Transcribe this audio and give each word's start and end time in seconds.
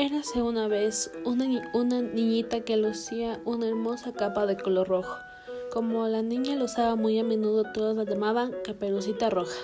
Érase 0.00 0.40
una 0.40 0.66
vez 0.66 1.12
una, 1.26 1.44
una 1.74 2.00
niñita 2.00 2.60
que 2.60 2.78
lucía 2.78 3.38
una 3.44 3.68
hermosa 3.68 4.14
capa 4.14 4.46
de 4.46 4.56
color 4.56 4.88
rojo. 4.88 5.14
Como 5.70 6.08
la 6.08 6.22
niña 6.22 6.56
lo 6.56 6.64
usaba 6.64 6.96
muy 6.96 7.18
a 7.18 7.22
menudo, 7.22 7.64
todos 7.74 7.94
la 7.94 8.04
llamaban 8.04 8.54
Caperucita 8.64 9.28
Roja. 9.28 9.60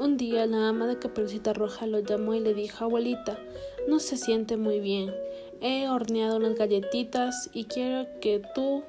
Un 0.00 0.16
día 0.16 0.46
la 0.46 0.70
ama 0.70 0.88
de 0.88 0.98
Caperucita 0.98 1.52
Roja 1.52 1.86
lo 1.86 2.00
llamó 2.00 2.34
y 2.34 2.40
le 2.40 2.54
dijo, 2.54 2.84
abuelita, 2.84 3.38
no 3.86 4.00
se 4.00 4.16
siente 4.16 4.56
muy 4.56 4.80
bien. 4.80 5.14
He 5.60 5.88
horneado 5.88 6.38
unas 6.38 6.56
galletitas 6.56 7.48
y 7.52 7.66
quiero 7.66 8.08
que 8.20 8.42
tú 8.56 8.82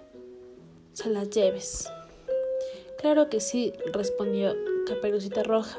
se 0.94 1.12
las 1.12 1.30
lleves. 1.30 1.88
Claro 2.98 3.30
que 3.30 3.42
sí, 3.42 3.74
respondió 3.94 4.56
Caperucita 4.88 5.44
Roja 5.44 5.78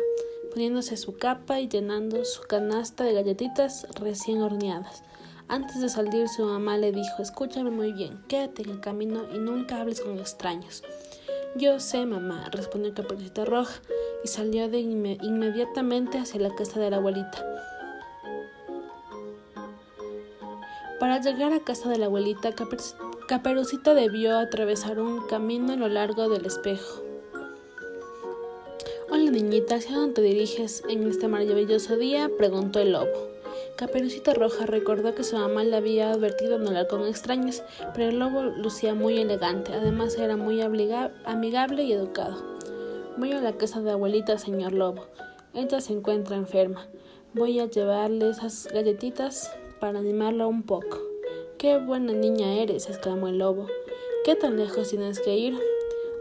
poniéndose 0.54 0.96
su 0.96 1.18
capa 1.18 1.58
y 1.58 1.68
llenando 1.68 2.24
su 2.24 2.42
canasta 2.42 3.02
de 3.02 3.12
galletitas 3.12 3.88
recién 4.00 4.40
horneadas. 4.40 5.02
Antes 5.48 5.80
de 5.80 5.88
salir, 5.88 6.28
su 6.28 6.44
mamá 6.44 6.78
le 6.78 6.92
dijo 6.92 7.20
Escúchame 7.20 7.70
muy 7.70 7.92
bien, 7.92 8.22
quédate 8.28 8.62
en 8.62 8.70
el 8.70 8.80
camino 8.80 9.24
y 9.34 9.38
nunca 9.38 9.80
hables 9.80 10.00
con 10.00 10.16
extraños. 10.18 10.84
Yo 11.56 11.80
sé, 11.80 12.06
mamá, 12.06 12.48
respondió 12.52 12.94
Caperucita 12.94 13.44
Roja 13.44 13.74
y 14.24 14.28
salió 14.28 14.68
de 14.68 14.78
inmediatamente 14.78 16.18
hacia 16.18 16.40
la 16.40 16.54
casa 16.54 16.78
de 16.78 16.90
la 16.90 16.96
abuelita. 16.96 17.44
Para 21.00 21.20
llegar 21.20 21.52
a 21.52 21.60
casa 21.60 21.88
de 21.88 21.98
la 21.98 22.06
abuelita, 22.06 22.54
Caperucita 23.28 23.92
debió 23.92 24.38
atravesar 24.38 25.00
un 25.00 25.26
camino 25.26 25.72
a 25.72 25.76
lo 25.76 25.88
largo 25.88 26.28
del 26.28 26.46
espejo. 26.46 27.13
Niñita, 29.30 29.76
¿hacia 29.76 29.96
dónde 29.96 30.14
te 30.14 30.22
diriges 30.22 30.82
en 30.88 31.08
este 31.08 31.28
maravilloso 31.28 31.96
día? 31.96 32.30
preguntó 32.36 32.80
el 32.80 32.92
lobo. 32.92 33.30
Caperucita 33.76 34.34
Roja 34.34 34.66
recordó 34.66 35.14
que 35.14 35.24
su 35.24 35.36
mamá 35.36 35.64
le 35.64 35.76
había 35.76 36.12
advertido 36.12 36.58
no 36.58 36.68
hablar 36.68 36.86
con 36.88 37.06
extraños, 37.06 37.62
pero 37.94 38.10
el 38.10 38.18
lobo 38.18 38.42
lucía 38.42 38.94
muy 38.94 39.18
elegante, 39.18 39.72
además 39.72 40.16
era 40.18 40.36
muy 40.36 40.60
amigable 40.60 41.84
y 41.84 41.92
educado. 41.92 42.36
Voy 43.16 43.32
a 43.32 43.40
la 43.40 43.54
casa 43.54 43.80
de 43.80 43.92
abuelita, 43.92 44.38
señor 44.38 44.72
lobo. 44.72 45.06
Ella 45.54 45.80
se 45.80 45.94
encuentra 45.94 46.36
enferma. 46.36 46.86
Voy 47.32 47.58
a 47.60 47.66
llevarle 47.66 48.30
esas 48.30 48.68
galletitas 48.72 49.50
para 49.80 49.98
animarla 49.98 50.46
un 50.46 50.62
poco. 50.62 51.00
Qué 51.58 51.78
buena 51.78 52.12
niña 52.12 52.54
eres, 52.54 52.88
exclamó 52.88 53.28
el 53.28 53.38
lobo. 53.38 53.66
¿Qué 54.24 54.36
tan 54.36 54.56
lejos 54.56 54.90
tienes 54.90 55.18
que 55.20 55.36
ir? 55.36 55.58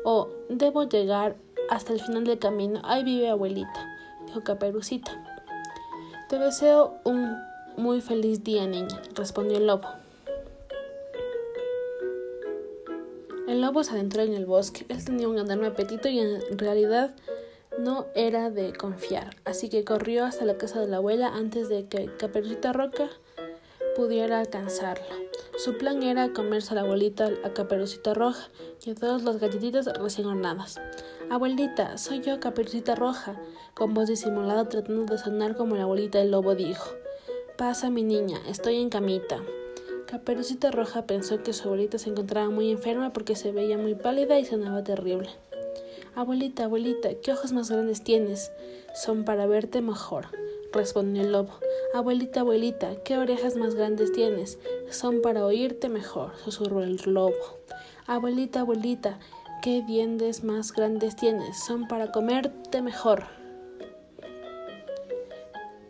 Oh, 0.05 0.29
debo 0.49 0.83
llegar 0.83 1.35
hasta 1.69 1.93
el 1.93 2.01
final 2.01 2.23
del 2.23 2.39
camino. 2.39 2.81
Ahí 2.83 3.03
vive 3.03 3.29
abuelita, 3.29 3.95
dijo 4.25 4.43
Caperucita. 4.43 5.11
Te 6.29 6.39
deseo 6.39 6.95
un 7.03 7.37
muy 7.77 8.01
feliz 8.01 8.43
día, 8.43 8.67
niña, 8.67 9.01
respondió 9.15 9.57
el 9.57 9.67
lobo. 9.67 9.87
El 13.47 13.61
lobo 13.61 13.83
se 13.83 13.91
adentró 13.91 14.21
en 14.23 14.33
el 14.33 14.45
bosque. 14.45 14.85
Él 14.89 15.03
tenía 15.03 15.27
un 15.27 15.37
enorme 15.37 15.67
apetito 15.67 16.07
y 16.09 16.19
en 16.19 16.57
realidad 16.57 17.13
no 17.77 18.05
era 18.15 18.49
de 18.49 18.73
confiar, 18.73 19.35
así 19.45 19.69
que 19.69 19.83
corrió 19.83 20.25
hasta 20.25 20.45
la 20.45 20.57
casa 20.57 20.79
de 20.79 20.87
la 20.87 20.97
abuela 20.97 21.29
antes 21.29 21.69
de 21.69 21.87
que 21.87 22.05
Caperucita 22.17 22.73
Roca 22.73 23.09
pudiera 23.95 24.39
alcanzarlo. 24.39 25.05
Su 25.57 25.77
plan 25.77 26.01
era 26.03 26.33
comerse 26.33 26.71
a 26.71 26.75
la 26.75 26.81
abuelita 26.81 27.29
a 27.43 27.53
Caperucita 27.53 28.13
Roja 28.13 28.49
y 28.85 28.91
a 28.91 28.95
todas 28.95 29.23
las 29.23 29.39
galletitas 29.39 29.85
recién 30.01 30.27
hornadas. 30.27 30.81
Abuelita, 31.29 31.97
soy 31.97 32.21
yo, 32.21 32.39
Caperucita 32.39 32.95
Roja, 32.95 33.39
con 33.73 33.93
voz 33.93 34.07
disimulada 34.07 34.67
tratando 34.67 35.05
de 35.05 35.17
sonar 35.17 35.55
como 35.55 35.75
la 35.75 35.83
abuelita 35.83 36.19
del 36.19 36.31
lobo 36.31 36.55
dijo. 36.55 36.89
Pasa, 37.57 37.89
mi 37.89 38.03
niña, 38.03 38.39
estoy 38.47 38.81
en 38.81 38.89
camita. 38.89 39.43
Caperucita 40.07 40.71
Roja 40.71 41.05
pensó 41.05 41.43
que 41.43 41.53
su 41.53 41.67
abuelita 41.67 41.97
se 41.97 42.09
encontraba 42.09 42.49
muy 42.49 42.71
enferma 42.71 43.13
porque 43.13 43.35
se 43.35 43.51
veía 43.51 43.77
muy 43.77 43.95
pálida 43.95 44.39
y 44.39 44.45
sonaba 44.45 44.83
terrible. 44.83 45.29
Abuelita, 46.15 46.65
abuelita, 46.65 47.09
¿qué 47.21 47.31
ojos 47.31 47.53
más 47.53 47.71
grandes 47.71 48.03
tienes? 48.03 48.51
Son 48.93 49.23
para 49.23 49.47
verte 49.47 49.81
mejor, 49.81 50.27
respondió 50.73 51.21
el 51.21 51.31
lobo. 51.31 51.53
Abuelita, 51.93 52.41
abuelita, 52.41 52.95
¿qué 53.03 53.17
orejas 53.17 53.55
más 53.55 53.75
grandes 53.75 54.11
tienes? 54.11 54.59
Son 54.89 55.21
para 55.21 55.45
oírte 55.45 55.89
mejor, 55.89 56.35
susurró 56.43 56.83
el 56.83 56.99
lobo. 57.05 57.33
Abuelita, 58.07 58.61
abuelita, 58.61 59.19
¿Qué 59.63 59.81
dientes 59.81 60.43
más 60.43 60.73
grandes 60.73 61.15
tienes? 61.15 61.57
Son 61.57 61.87
para 61.87 62.11
comerte 62.11 62.81
mejor. 62.81 63.23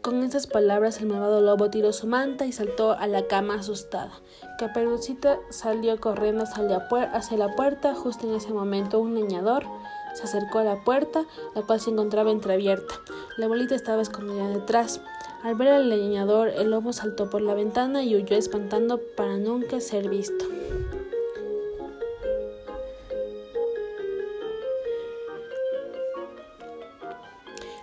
Con 0.04 0.22
esas 0.22 0.46
palabras 0.46 1.02
el 1.02 1.08
malvado 1.08 1.42
lobo 1.42 1.72
tiró 1.72 1.92
su 1.92 2.06
manta 2.06 2.46
y 2.46 2.52
saltó 2.52 2.92
a 2.92 3.08
la 3.08 3.26
cama 3.26 3.56
asustada. 3.56 4.12
Caperucita 4.60 5.40
salió 5.50 6.00
corriendo 6.00 6.44
hacia 6.44 7.38
la 7.38 7.56
puerta. 7.56 7.96
Justo 7.96 8.30
en 8.30 8.36
ese 8.36 8.54
momento 8.54 9.00
un 9.00 9.16
leñador 9.16 9.66
se 10.14 10.24
acercó 10.24 10.60
a 10.60 10.64
la 10.64 10.84
puerta, 10.84 11.26
la 11.56 11.62
cual 11.64 11.80
se 11.80 11.90
encontraba 11.90 12.32
entreabierta. 12.32 12.96
La 13.38 13.46
abuelita 13.46 13.76
estaba 13.76 14.02
escondida 14.02 14.50
detrás. 14.50 15.02
Al 15.44 15.56
ver 15.56 15.70
al 15.70 15.90
leñador, 15.90 16.50
el 16.50 16.70
lobo 16.72 16.94
saltó 16.94 17.30
por 17.30 17.42
la 17.42 17.54
ventana 17.54 18.04
y 18.04 18.16
huyó 18.16 18.38
espantando 18.38 19.00
para 19.18 19.38
nunca 19.38 19.80
ser 19.80 20.10
visto. 20.10 20.46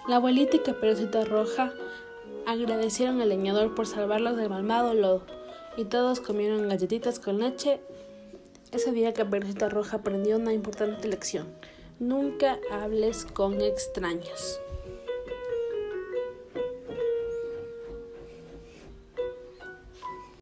La 0.09 0.17
abuelita 0.17 0.57
y 0.57 0.61
Caperucita 0.61 1.25
Roja 1.25 1.73
agradecieron 2.45 3.21
al 3.21 3.29
leñador 3.29 3.75
por 3.77 3.87
salvarlos 3.87 4.37
del 4.37 4.51
malvado 4.51 4.93
lobo 4.93 5.23
y 5.77 5.85
todos 5.85 6.21
comieron 6.21 6.69
galletitas 6.69 7.21
con 7.21 7.39
leche. 7.39 7.81
Ese 8.73 8.91
día 8.91 9.15
Caperucita 9.15 9.69
Roja 9.69 9.99
aprendió 9.99 10.37
una 10.37 10.53
importante 10.53 11.07
lección. 11.07 11.47
Nunca 12.01 12.59
hables 12.71 13.27
con 13.27 13.61
extraños. 13.61 14.59